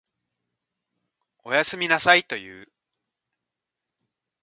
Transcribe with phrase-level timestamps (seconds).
[1.43, 2.71] おやすみなさいと言う。